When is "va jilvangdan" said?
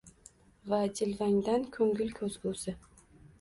0.71-1.67